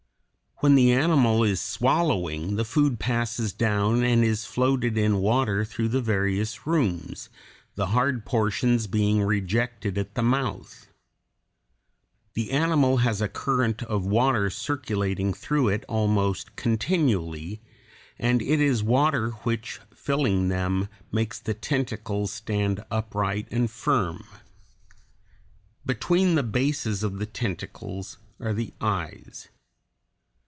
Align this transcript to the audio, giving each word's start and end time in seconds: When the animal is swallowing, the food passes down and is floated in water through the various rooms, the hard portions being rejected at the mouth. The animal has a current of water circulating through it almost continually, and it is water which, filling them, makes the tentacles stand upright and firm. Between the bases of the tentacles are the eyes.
When 0.63 0.75
the 0.75 0.91
animal 0.91 1.43
is 1.43 1.59
swallowing, 1.59 2.55
the 2.55 2.63
food 2.65 2.99
passes 2.99 3.51
down 3.51 4.03
and 4.03 4.23
is 4.23 4.45
floated 4.45 4.95
in 4.95 5.17
water 5.17 5.65
through 5.65 5.87
the 5.87 6.03
various 6.03 6.67
rooms, 6.67 7.29
the 7.73 7.87
hard 7.87 8.27
portions 8.27 8.85
being 8.85 9.23
rejected 9.23 9.97
at 9.97 10.13
the 10.13 10.21
mouth. 10.21 10.85
The 12.35 12.51
animal 12.51 12.97
has 12.97 13.21
a 13.23 13.27
current 13.27 13.81
of 13.81 14.05
water 14.05 14.51
circulating 14.51 15.33
through 15.33 15.69
it 15.69 15.83
almost 15.87 16.55
continually, 16.55 17.59
and 18.19 18.39
it 18.43 18.59
is 18.61 18.83
water 18.83 19.31
which, 19.31 19.79
filling 19.95 20.49
them, 20.49 20.89
makes 21.11 21.39
the 21.39 21.55
tentacles 21.55 22.31
stand 22.31 22.83
upright 22.91 23.47
and 23.49 23.67
firm. 23.67 24.25
Between 25.87 26.35
the 26.35 26.43
bases 26.43 27.01
of 27.01 27.17
the 27.17 27.25
tentacles 27.25 28.19
are 28.39 28.53
the 28.53 28.75
eyes. 28.79 29.47